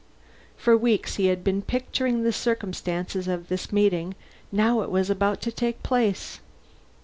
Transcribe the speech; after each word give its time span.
For 0.57 0.75
weeks 0.75 1.17
he 1.17 1.27
had 1.27 1.43
been 1.43 1.61
picturing 1.61 2.23
the 2.23 2.33
circumstances 2.33 3.27
of 3.27 3.49
this 3.49 3.71
meeting; 3.71 4.15
now 4.51 4.81
it 4.81 4.89
was 4.89 5.11
about 5.11 5.41
to 5.41 5.51
take 5.51 5.83
place. 5.83 6.39